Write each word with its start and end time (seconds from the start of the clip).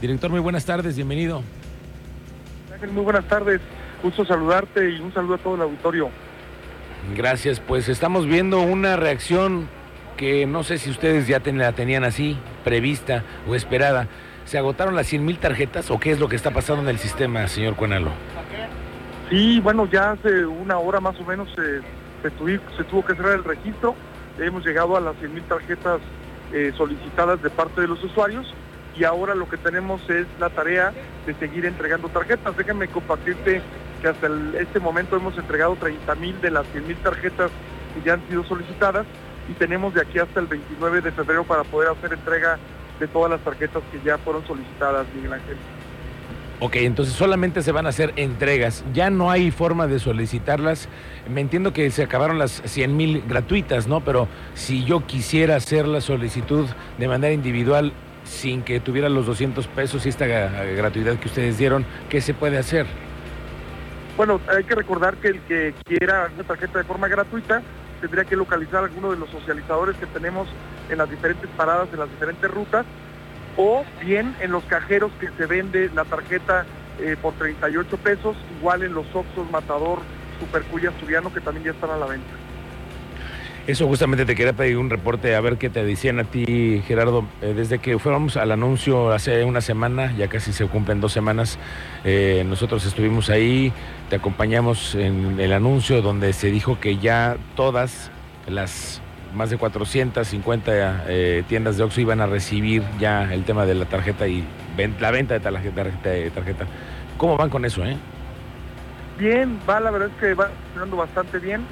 Director, 0.00 0.30
muy 0.30 0.40
buenas 0.40 0.66
tardes, 0.66 0.94
bienvenido. 0.96 1.42
Muy 2.92 3.02
buenas 3.02 3.24
tardes, 3.26 3.60
gusto 4.02 4.26
saludarte 4.26 4.90
y 4.90 5.00
un 5.00 5.12
saludo 5.14 5.36
a 5.36 5.38
todo 5.38 5.54
el 5.54 5.62
auditorio. 5.62 6.10
Gracias, 7.16 7.60
pues 7.60 7.88
estamos 7.88 8.26
viendo 8.26 8.60
una 8.60 8.96
reacción 8.96 9.68
que 10.18 10.46
no 10.46 10.64
sé 10.64 10.76
si 10.76 10.90
ustedes 10.90 11.26
ya 11.26 11.40
la 11.44 11.72
tenían 11.72 12.04
así, 12.04 12.36
prevista 12.62 13.24
o 13.48 13.54
esperada. 13.54 14.08
¿Se 14.44 14.58
agotaron 14.58 14.94
las 14.94 15.06
100 15.06 15.24
mil 15.24 15.38
tarjetas 15.38 15.90
o 15.90 15.98
qué 15.98 16.10
es 16.10 16.20
lo 16.20 16.28
que 16.28 16.36
está 16.36 16.50
pasando 16.50 16.82
en 16.82 16.88
el 16.88 16.98
sistema, 16.98 17.48
señor 17.48 17.74
Cuenalo? 17.74 18.10
Sí, 19.30 19.60
bueno, 19.60 19.88
ya 19.90 20.12
hace 20.12 20.44
una 20.44 20.78
hora 20.78 21.00
más 21.00 21.18
o 21.18 21.24
menos 21.24 21.48
se, 21.54 21.80
se, 22.22 22.84
tuvo 22.84 23.04
que 23.04 23.14
cerrar 23.14 23.32
el 23.32 23.44
registro. 23.44 23.94
Hemos 24.38 24.64
llegado 24.64 24.96
a 24.96 25.00
las 25.00 25.16
100 25.16 25.34
mil 25.34 25.42
tarjetas 25.44 26.00
eh, 26.52 26.72
solicitadas 26.76 27.42
de 27.42 27.48
parte 27.48 27.80
de 27.80 27.88
los 27.88 28.02
usuarios 28.04 28.46
y 28.98 29.04
ahora 29.04 29.34
lo 29.34 29.48
que 29.48 29.56
tenemos 29.56 30.00
es 30.08 30.26
la 30.40 30.50
tarea 30.50 30.92
de 31.26 31.34
seguir 31.34 31.66
entregando 31.66 32.08
tarjetas. 32.08 32.56
Déjenme 32.56 32.88
compartirte 32.88 33.62
que 34.00 34.08
hasta 34.08 34.28
este 34.58 34.80
momento 34.80 35.16
hemos 35.16 35.36
entregado 35.36 35.76
30 35.76 36.14
mil 36.16 36.40
de 36.40 36.50
las 36.50 36.66
100 36.68 36.86
mil 36.86 36.96
tarjetas 36.96 37.50
que 37.94 38.06
ya 38.06 38.14
han 38.14 38.26
sido 38.28 38.44
solicitadas 38.44 39.06
y 39.48 39.52
tenemos 39.54 39.94
de 39.94 40.02
aquí 40.02 40.18
hasta 40.18 40.40
el 40.40 40.46
29 40.46 41.00
de 41.02 41.12
febrero 41.12 41.44
para 41.44 41.64
poder 41.64 41.90
hacer 41.90 42.12
entrega 42.12 42.58
de 42.98 43.06
todas 43.08 43.30
las 43.30 43.40
tarjetas 43.40 43.82
que 43.92 44.00
ya 44.04 44.18
fueron 44.18 44.46
solicitadas, 44.46 45.06
Miguel 45.14 45.34
Ángel. 45.34 45.56
Ok, 46.58 46.76
entonces 46.76 47.14
solamente 47.14 47.60
se 47.60 47.70
van 47.70 47.84
a 47.84 47.90
hacer 47.90 48.14
entregas, 48.16 48.82
ya 48.94 49.10
no 49.10 49.30
hay 49.30 49.50
forma 49.50 49.86
de 49.86 49.98
solicitarlas. 49.98 50.88
Me 51.28 51.42
entiendo 51.42 51.74
que 51.74 51.90
se 51.90 52.02
acabaron 52.02 52.38
las 52.38 52.62
100 52.64 52.96
mil 52.96 53.22
gratuitas, 53.28 53.86
¿no? 53.86 54.00
Pero 54.00 54.26
si 54.54 54.82
yo 54.84 55.06
quisiera 55.06 55.56
hacer 55.56 55.86
la 55.86 56.00
solicitud 56.00 56.66
de 56.96 57.08
manera 57.08 57.34
individual 57.34 57.92
sin 58.26 58.62
que 58.62 58.80
tuviera 58.80 59.08
los 59.08 59.26
200 59.26 59.66
pesos 59.68 60.04
y 60.04 60.08
esta 60.08 60.26
gratuidad 60.26 61.16
que 61.18 61.28
ustedes 61.28 61.58
dieron, 61.58 61.86
¿qué 62.08 62.20
se 62.20 62.34
puede 62.34 62.58
hacer? 62.58 62.86
Bueno, 64.16 64.40
hay 64.48 64.64
que 64.64 64.74
recordar 64.74 65.16
que 65.16 65.28
el 65.28 65.40
que 65.42 65.74
quiera 65.84 66.30
una 66.34 66.44
tarjeta 66.44 66.78
de 66.78 66.84
forma 66.84 67.06
gratuita 67.08 67.62
tendría 68.00 68.24
que 68.24 68.36
localizar 68.36 68.84
alguno 68.84 69.10
de 69.10 69.18
los 69.18 69.30
socializadores 69.30 69.96
que 69.96 70.06
tenemos 70.06 70.48
en 70.90 70.98
las 70.98 71.10
diferentes 71.10 71.48
paradas 71.56 71.90
de 71.90 71.98
las 71.98 72.10
diferentes 72.10 72.50
rutas 72.50 72.86
o 73.56 73.84
bien 74.00 74.34
en 74.40 74.52
los 74.52 74.64
cajeros 74.64 75.12
que 75.20 75.28
se 75.36 75.46
vende 75.46 75.90
la 75.94 76.04
tarjeta 76.04 76.66
eh, 76.98 77.16
por 77.20 77.34
38 77.34 77.96
pesos, 77.98 78.36
igual 78.58 78.82
en 78.82 78.94
los 78.94 79.06
Oxos 79.14 79.50
Matador, 79.50 80.00
Supercuya 80.40 80.90
Asturiano 80.90 81.32
que 81.32 81.40
también 81.40 81.64
ya 81.64 81.70
están 81.72 81.90
a 81.90 81.96
la 81.96 82.06
venta. 82.06 82.45
Eso 83.66 83.88
justamente 83.88 84.24
te 84.24 84.36
quería 84.36 84.52
pedir 84.52 84.78
un 84.78 84.90
reporte 84.90 85.34
a 85.34 85.40
ver 85.40 85.56
qué 85.56 85.68
te 85.68 85.84
decían 85.84 86.20
a 86.20 86.24
ti, 86.24 86.84
Gerardo. 86.86 87.24
Eh, 87.42 87.52
desde 87.52 87.80
que 87.80 87.98
fuéramos 87.98 88.36
al 88.36 88.52
anuncio 88.52 89.10
hace 89.10 89.42
una 89.42 89.60
semana, 89.60 90.14
ya 90.16 90.28
casi 90.28 90.52
se 90.52 90.66
cumplen 90.66 91.00
dos 91.00 91.12
semanas, 91.12 91.58
eh, 92.04 92.44
nosotros 92.46 92.86
estuvimos 92.86 93.28
ahí, 93.28 93.72
te 94.08 94.16
acompañamos 94.16 94.94
en 94.94 95.40
el 95.40 95.52
anuncio 95.52 96.00
donde 96.00 96.32
se 96.32 96.52
dijo 96.52 96.78
que 96.78 96.98
ya 96.98 97.38
todas 97.56 98.12
las 98.46 99.02
más 99.34 99.50
de 99.50 99.58
450 99.58 101.04
eh, 101.08 101.42
tiendas 101.48 101.76
de 101.76 101.82
Oxxo 101.82 102.00
iban 102.00 102.20
a 102.20 102.26
recibir 102.26 102.84
ya 103.00 103.34
el 103.34 103.42
tema 103.42 103.66
de 103.66 103.74
la 103.74 103.86
tarjeta 103.86 104.28
y 104.28 104.44
la 105.00 105.10
venta 105.10 105.34
de 105.34 105.40
tarjeta, 105.40 105.84
tarjeta. 106.32 106.66
¿Cómo 107.16 107.36
van 107.36 107.50
con 107.50 107.64
eso, 107.64 107.84
eh? 107.84 107.96
Bien, 109.18 109.58
va, 109.68 109.80
la 109.80 109.90
verdad 109.90 110.08
es 110.14 110.20
que 110.20 110.34
va 110.34 110.50
funcionando 110.66 110.96
bastante 110.98 111.40
bien. 111.40 111.62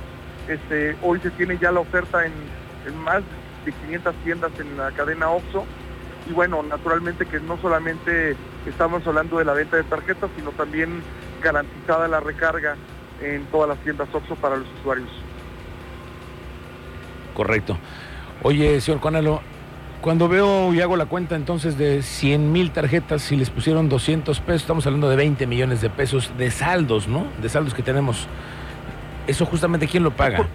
Este, 0.49 0.97
hoy 1.03 1.21
se 1.21 1.31
tiene 1.31 1.59
ya 1.59 1.73
la 1.73 1.81
oferta 1.81 2.25
en, 2.25 2.33
más 3.03 3.23
de 3.65 3.73
500 3.73 4.15
tiendas 4.25 4.53
en 4.59 4.77
la 4.77 4.91
cadena 4.93 5.31
Oxxo. 5.31 5.65
Y 6.29 6.33
bueno, 6.33 6.63
naturalmente 6.63 7.27
que 7.27 7.41
no 7.41 7.59
solamente 7.61 8.37
estamos 8.67 9.07
hablando 9.07 9.39
de 9.39 9.45
la 9.45 9.53
venta 9.53 9.77
de 9.77 9.85
tarjetas, 9.85 10.31
sino 10.37 10.51
también 10.51 11.03
garantizada 11.43 12.09
la 12.09 12.21
recarga 12.21 12.77
en 13.21 13.45
todas 13.47 13.69
las 13.69 13.79
tiendas 13.79 14.09
Oxxo 14.13 14.35
para 14.37 14.57
los 14.57 14.67
usuarios. 14.81 15.09
Correcto. 17.35 17.77
Oye, 18.43 18.81
señor 18.81 19.01
Conalo, 19.01 19.41
cuando 20.05 20.29
veo 20.29 20.75
y 20.75 20.83
hago 20.83 20.97
la 20.97 21.07
cuenta 21.07 21.35
entonces 21.35 21.79
de 21.79 22.03
100 22.03 22.53
mil 22.53 22.73
tarjetas, 22.73 23.33
y 23.33 23.37
les 23.37 23.49
pusieron 23.49 23.89
200 23.89 24.39
pesos, 24.41 24.61
estamos 24.61 24.87
hablando 24.87 25.09
de 25.09 25.17
20 25.17 25.47
millones 25.47 25.81
de 25.81 25.89
pesos 25.89 26.31
de 26.37 26.51
saldos, 26.51 27.09
¿no? 27.09 27.27
De 27.41 27.49
saldos 27.49 27.73
que 27.73 27.83
tenemos. 27.83 28.29
¿Eso 29.27 29.47
justamente 29.47 29.87
quién 29.87 30.03
lo 30.03 30.11
paga? 30.11 30.47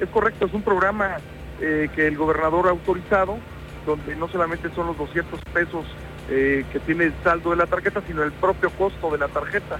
Es 0.00 0.08
correcto, 0.10 0.46
es 0.46 0.52
un 0.52 0.62
programa 0.62 1.16
eh, 1.60 1.88
que 1.94 2.06
el 2.06 2.16
gobernador 2.16 2.66
ha 2.66 2.70
autorizado, 2.70 3.38
donde 3.86 4.14
no 4.16 4.28
solamente 4.28 4.68
son 4.74 4.88
los 4.88 4.98
200 4.98 5.40
pesos 5.52 5.86
eh, 6.28 6.64
que 6.72 6.80
tiene 6.80 7.04
el 7.04 7.14
saldo 7.24 7.50
de 7.50 7.56
la 7.56 7.66
tarjeta, 7.66 8.02
sino 8.06 8.22
el 8.22 8.32
propio 8.32 8.70
costo 8.70 9.10
de 9.10 9.18
la 9.18 9.28
tarjeta. 9.28 9.78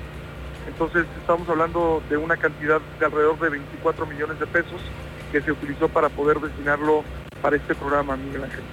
Entonces 0.66 1.06
estamos 1.20 1.48
hablando 1.48 2.02
de 2.08 2.16
una 2.16 2.36
cantidad 2.36 2.80
de 2.98 3.06
alrededor 3.06 3.38
de 3.40 3.50
24 3.50 4.06
millones 4.06 4.38
de 4.40 4.46
pesos 4.46 4.80
que 5.30 5.40
se 5.42 5.52
utilizó 5.52 5.88
para 5.88 6.08
poder 6.08 6.40
destinarlo 6.40 7.04
para 7.42 7.56
este 7.56 7.74
programa, 7.74 8.16
Miguel 8.16 8.44
Ángel. 8.44 8.64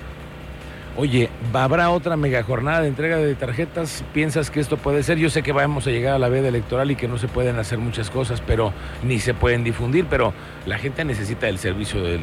Oye, 0.95 1.31
¿habrá 1.53 1.89
otra 1.89 2.15
mega 2.17 2.43
jornada 2.43 2.81
de 2.81 2.87
entrega 2.87 3.17
de 3.17 3.33
tarjetas? 3.33 4.03
¿Piensas 4.13 4.51
que 4.51 4.59
esto 4.59 4.77
puede 4.77 5.01
ser? 5.01 5.17
Yo 5.17 5.31
sé 5.31 5.41
que 5.41 5.51
vamos 5.51 5.87
a 5.87 5.89
llegar 5.89 6.13
a 6.13 6.19
la 6.19 6.29
veda 6.29 6.49
electoral 6.49 6.91
y 6.91 6.95
que 6.95 7.07
no 7.07 7.17
se 7.17 7.27
pueden 7.27 7.57
hacer 7.57 7.79
muchas 7.79 8.11
cosas, 8.11 8.41
pero 8.41 8.73
ni 9.01 9.19
se 9.19 9.33
pueden 9.33 9.63
difundir, 9.63 10.05
pero 10.07 10.33
la 10.67 10.77
gente 10.77 11.03
necesita 11.03 11.49
el 11.49 11.57
servicio 11.57 11.99
de, 12.03 12.19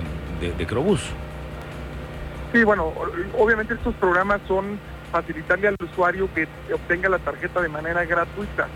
de, 0.56 0.66
Crobús. 0.66 1.02
Sí, 2.52 2.62
bueno, 2.62 2.92
obviamente 3.36 3.74
estos 3.74 3.92
programas 3.96 4.40
son 4.46 4.78
facilitarle 5.10 5.66
al 5.66 5.76
usuario 5.82 6.28
que 6.32 6.46
obtenga 6.72 7.08
la 7.08 7.18
tarjeta 7.18 7.60
de 7.60 7.68
manera 7.68 8.04
gratuita. 8.04 8.68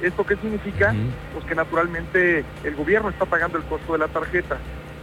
¿Esto 0.00 0.24
qué 0.24 0.36
significa? 0.36 0.94
Pues 1.34 1.44
que 1.44 1.54
naturalmente 1.54 2.42
el 2.64 2.74
gobierno 2.74 3.10
está 3.10 3.26
pagando 3.26 3.58
el 3.58 3.64
costo 3.64 3.92
de 3.92 3.98
la 3.98 4.08
tarjeta. 4.08 4.56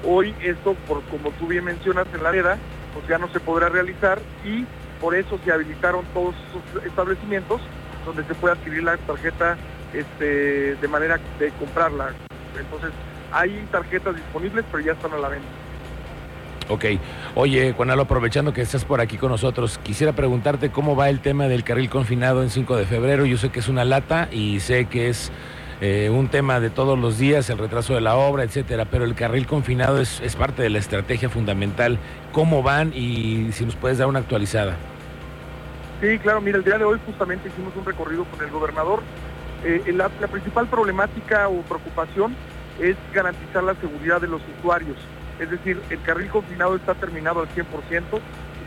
Hoy 0.04 0.34
esto, 0.42 0.76
por, 0.88 1.04
como 1.04 1.30
tú 1.32 1.46
bien 1.46 1.66
mencionas 1.66 2.08
en 2.14 2.24
la 2.24 2.36
EDA, 2.36 2.58
pues 2.94 3.08
ya 3.08 3.18
no 3.18 3.28
se 3.30 3.40
podrá 3.40 3.70
realizar 3.70 4.20
y 4.44 4.66
por 5.00 5.16
eso 5.16 5.40
se 5.44 5.52
habilitaron 5.52 6.06
todos 6.14 6.36
esos 6.50 6.86
establecimientos 6.86 7.62
donde 8.06 8.24
se 8.24 8.36
puede 8.36 8.56
adquirir 8.56 8.84
la 8.84 8.98
tarjeta 8.98 9.58
este, 9.94 10.76
de 10.76 10.88
manera 10.88 11.20
de 11.40 11.50
comprarla. 11.52 12.14
Entonces, 12.58 12.92
hay 13.32 13.68
tarjetas 13.72 14.16
disponibles, 14.16 14.66
pero 14.72 14.84
ya 14.84 14.94
están 14.94 15.14
a 15.14 15.18
la 15.18 15.30
venta. 15.30 15.48
Ok. 16.70 16.86
Oye, 17.36 17.74
Juanalo, 17.74 18.04
aprovechando 18.04 18.54
que 18.54 18.62
estás 18.62 18.86
por 18.86 19.02
aquí 19.02 19.18
con 19.18 19.32
nosotros, 19.32 19.80
quisiera 19.80 20.14
preguntarte 20.14 20.70
cómo 20.70 20.96
va 20.96 21.10
el 21.10 21.20
tema 21.20 21.48
del 21.48 21.64
carril 21.64 21.90
confinado 21.90 22.44
en 22.44 22.52
5 22.52 22.76
de 22.76 22.86
febrero. 22.86 23.26
Yo 23.26 23.38
sé 23.38 23.50
que 23.50 23.60
es 23.60 23.70
una 23.70 23.86
lata 23.86 24.30
y 24.32 24.60
sé 24.60 24.86
que 24.86 25.10
es 25.10 25.32
eh, 25.82 26.10
un 26.10 26.28
tema 26.28 26.60
de 26.60 26.70
todos 26.70 27.00
los 27.00 27.18
días, 27.18 27.50
el 27.50 27.58
retraso 27.58 27.94
de 27.94 28.02
la 28.02 28.18
obra, 28.18 28.44
etcétera, 28.44 28.86
pero 28.86 29.06
el 29.06 29.16
carril 29.16 29.48
confinado 29.48 30.02
es, 30.02 30.20
parte 30.38 30.62
de 30.62 30.70
la 30.70 30.80
estrategia 30.80 31.30
fundamental. 31.30 32.00
¿Cómo 32.34 32.62
van 32.64 32.92
y 32.94 33.52
si 33.54 33.64
nos 33.64 33.76
puedes 33.76 33.98
dar 33.98 34.08
una 34.08 34.20
actualizada? 34.20 34.76
Sí, 36.02 36.20
claro, 36.20 36.42
mira, 36.42 36.58
el 36.58 36.66
día 36.66 36.78
de 36.78 36.84
hoy 36.84 37.00
justamente 37.06 37.48
hicimos 37.48 37.74
un 37.78 37.86
recorrido 37.86 38.26
con 38.26 38.46
el 38.46 38.52
gobernador. 38.52 39.02
Eh, 39.64 39.94
la, 39.94 40.10
principal 40.10 40.68
problemática 40.68 41.48
o 41.48 41.62
preocupación 41.62 42.36
es 42.82 42.98
garantizar 43.14 43.64
la 43.64 43.76
seguridad 43.76 44.20
de 44.20 44.28
los 44.28 44.42
usuarios. 44.58 44.98
Es 45.40 45.50
decir, 45.50 45.82
el 45.90 46.02
carril 46.02 46.30
confinado 46.30 46.76
está 46.76 46.94
terminado 46.94 47.42
al 47.42 47.48
100%, 47.50 47.64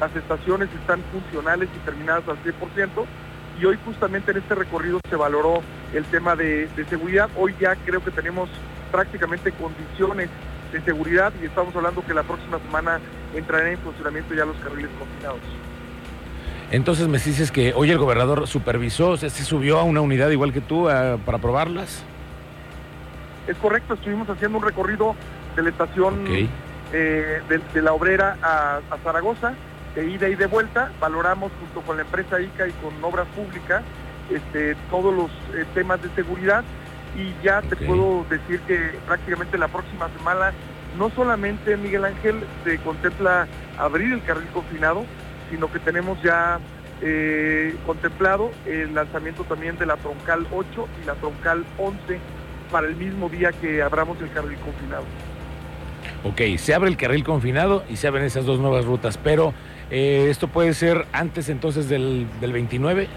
las 0.00 0.16
estaciones 0.16 0.70
están 0.80 1.02
funcionales 1.12 1.68
y 1.76 1.78
terminadas 1.84 2.24
al 2.26 2.36
100%, 2.42 3.04
y 3.60 3.64
hoy 3.66 3.78
justamente 3.84 4.30
en 4.30 4.38
este 4.38 4.54
recorrido 4.54 4.98
se 5.08 5.16
valoró 5.16 5.62
el 5.94 6.04
tema 6.04 6.36
de, 6.36 6.68
seguridad. 6.88 7.28
Hoy 7.36 7.54
ya 7.60 7.76
creo 7.76 8.02
que 8.02 8.10
tenemos 8.10 8.48
prácticamente 8.90 9.52
condiciones 9.52 10.28
de 10.72 10.80
seguridad 10.82 11.32
y 11.42 11.46
estamos 11.46 11.74
hablando 11.76 12.04
que 12.04 12.14
la 12.14 12.22
próxima 12.22 12.58
semana 12.58 13.00
entrarán 13.34 13.68
en 13.68 13.78
funcionamiento 13.78 14.34
ya 14.34 14.44
los 14.44 14.56
carriles 14.56 14.90
confinados. 14.98 15.40
Entonces 16.70 17.06
me 17.08 17.18
dices 17.18 17.50
que 17.50 17.74
hoy 17.74 17.90
el 17.90 17.98
gobernador 17.98 18.46
supervisó, 18.46 19.16
se 19.18 19.30
subió 19.30 19.78
a 19.78 19.82
una 19.82 20.00
unidad 20.00 20.30
igual 20.30 20.52
que 20.52 20.62
tú 20.62 20.88
para 21.26 21.38
probarlas. 21.38 22.02
Es 23.46 23.56
correcto, 23.58 23.94
estuvimos 23.94 24.28
haciendo 24.30 24.58
un 24.58 24.64
recorrido 24.64 25.14
de 25.54 25.62
la 25.62 25.68
estación 25.68 26.24
eh, 26.92 27.42
de, 27.74 27.82
la 27.82 27.92
obrera 27.92 28.38
a 28.42 28.80
Zaragoza 29.02 29.54
de 29.94 30.08
ida 30.08 30.28
y 30.28 30.34
de 30.34 30.46
vuelta, 30.46 30.90
valoramos 31.00 31.52
junto 31.60 31.82
con 31.82 31.96
la 31.96 32.02
empresa 32.02 32.40
ICA 32.40 32.68
y 32.68 32.72
con 32.72 32.92
Obras 33.04 33.26
Públicas 33.36 33.82
este, 34.30 34.76
todos 34.90 35.14
los 35.14 35.30
eh, 35.54 35.64
temas 35.74 36.02
de 36.02 36.08
seguridad 36.10 36.64
y 37.16 37.32
ya 37.44 37.60
te 37.62 37.76
puedo 37.76 38.24
decir 38.30 38.60
que 38.60 38.78
prácticamente 39.06 39.58
la 39.58 39.68
próxima 39.68 40.08
semana 40.16 40.52
no 40.98 41.10
solamente 41.10 41.76
Miguel 41.76 42.04
Ángel 42.04 42.36
se 42.64 42.78
contempla 42.78 43.46
abrir 43.78 44.12
el 44.12 44.22
carril 44.22 44.48
confinado, 44.48 45.04
sino 45.50 45.70
que 45.70 45.78
tenemos 45.78 46.22
ya 46.22 46.58
eh, 47.02 47.74
contemplado 47.86 48.50
el 48.66 48.94
lanzamiento 48.94 49.44
también 49.44 49.76
de 49.78 49.86
la 49.86 49.96
troncal 49.96 50.46
8 50.52 50.88
y 51.02 51.06
la 51.06 51.14
troncal 51.14 51.64
11 51.78 52.18
para 52.70 52.86
el 52.86 52.96
mismo 52.96 53.28
día 53.28 53.52
que 53.52 53.82
abramos 53.82 54.20
el 54.22 54.30
carril 54.30 54.58
confinado. 54.58 55.04
Ok, 56.24 56.56
se 56.58 56.74
abre 56.74 56.88
el 56.88 56.96
carril 56.96 57.24
confinado 57.24 57.84
y 57.90 57.96
se 57.96 58.06
abren 58.06 58.24
esas 58.24 58.46
dos 58.46 58.58
nuevas 58.58 58.84
rutas, 58.84 59.18
pero 59.18 59.52
Eh, 59.94 60.28
¿Esto 60.30 60.48
puede 60.48 60.72
ser 60.72 61.04
antes 61.12 61.50
entonces 61.50 61.86
del, 61.90 62.26
del 62.40 62.50
29? 62.50 63.08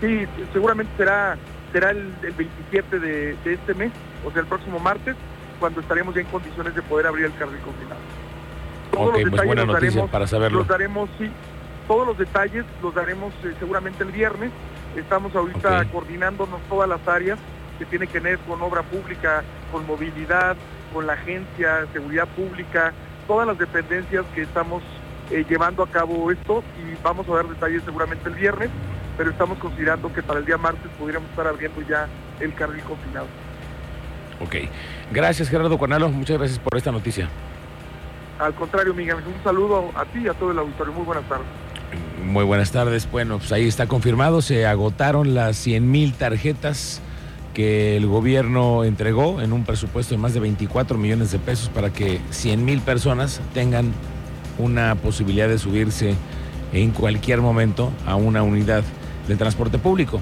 Sí, 0.00 0.26
seguramente 0.52 0.92
será 0.96 1.36
será 1.72 1.90
el, 1.90 2.12
27 2.22 2.98
de, 3.00 3.36
este 3.44 3.74
mes, 3.74 3.92
o 4.24 4.30
sea, 4.30 4.40
el 4.40 4.46
próximo 4.46 4.78
martes, 4.78 5.14
cuando 5.60 5.80
estaremos 5.80 6.14
ya 6.14 6.22
en 6.22 6.26
condiciones 6.28 6.74
de 6.74 6.82
poder 6.82 7.06
abrir 7.06 7.26
el 7.26 7.34
carril 7.34 7.58
confinado. 7.60 8.00
Todos 8.92 9.12
los 9.12 9.20
pues 9.20 9.32
detalles 9.32 9.56
los 9.56 9.72
daremos, 9.72 10.10
para 10.10 10.26
saberlo. 10.26 10.58
Los 10.60 10.68
daremos, 10.68 11.10
sí, 11.18 11.30
todos 11.86 12.06
los 12.06 12.18
detalles 12.18 12.64
los 12.82 12.94
daremos 12.94 13.34
eh, 13.44 13.52
seguramente 13.58 14.04
el 14.04 14.10
viernes. 14.10 14.50
Estamos 14.96 15.34
ahorita 15.34 15.84
coordinándonos 15.92 16.60
todas 16.68 16.88
las 16.88 17.06
áreas 17.06 17.38
que 17.78 17.84
tienen 17.84 18.08
que 18.08 18.20
ver 18.20 18.38
con 18.38 18.62
obra 18.62 18.82
pública, 18.82 19.42
con 19.70 19.86
movilidad, 19.86 20.56
con 20.94 21.06
la 21.06 21.12
agencia, 21.12 21.86
seguridad 21.92 22.26
pública, 22.28 22.94
todas 23.26 23.46
las 23.46 23.58
dependencias 23.58 24.24
que 24.34 24.42
estamos 24.42 24.82
eh, 25.30 25.44
llevando 25.46 25.82
a 25.82 25.88
cabo 25.88 26.30
esto 26.30 26.64
y 26.78 26.96
vamos 27.02 27.28
a 27.28 27.34
dar 27.34 27.48
detalles 27.48 27.82
seguramente 27.84 28.28
el 28.30 28.34
viernes 28.36 28.70
pero 29.16 29.30
estamos 29.30 29.58
considerando 29.58 30.12
que 30.12 30.22
para 30.22 30.40
el 30.40 30.46
día 30.46 30.56
martes 30.56 30.90
pudiéramos 30.98 31.30
estar 31.30 31.46
abriendo 31.46 31.80
ya 31.82 32.06
el 32.40 32.54
carril 32.54 32.82
confinado. 32.82 33.26
Ok. 34.40 34.56
Gracias, 35.12 35.48
Gerardo 35.48 35.78
Cuanalo. 35.78 36.08
Muchas 36.10 36.38
gracias 36.38 36.58
por 36.58 36.76
esta 36.76 36.92
noticia. 36.92 37.28
Al 38.38 38.54
contrario, 38.54 38.92
Miguel, 38.92 39.16
un 39.16 39.42
saludo 39.42 39.90
a 39.94 40.04
ti 40.04 40.20
y 40.20 40.28
a 40.28 40.34
todo 40.34 40.50
el 40.50 40.58
auditorio. 40.58 40.92
Muy 40.92 41.04
buenas 41.04 41.24
tardes. 41.28 41.46
Muy 42.22 42.44
buenas 42.44 42.70
tardes. 42.70 43.10
Bueno, 43.10 43.38
pues 43.38 43.52
ahí 43.52 43.66
está 43.66 43.86
confirmado. 43.86 44.42
Se 44.42 44.66
agotaron 44.66 45.34
las 45.34 45.56
100 45.56 45.90
mil 45.90 46.12
tarjetas 46.12 47.00
que 47.54 47.96
el 47.96 48.06
gobierno 48.06 48.84
entregó 48.84 49.40
en 49.40 49.54
un 49.54 49.64
presupuesto 49.64 50.14
de 50.14 50.18
más 50.18 50.34
de 50.34 50.40
24 50.40 50.98
millones 50.98 51.30
de 51.30 51.38
pesos 51.38 51.70
para 51.70 51.90
que 51.90 52.20
100 52.30 52.62
mil 52.62 52.80
personas 52.80 53.40
tengan 53.54 53.92
una 54.58 54.94
posibilidad 54.96 55.48
de 55.48 55.58
subirse 55.58 56.14
en 56.74 56.90
cualquier 56.90 57.40
momento 57.40 57.92
a 58.06 58.16
una 58.16 58.42
unidad 58.42 58.84
del 59.26 59.38
transporte 59.38 59.78
público. 59.78 60.20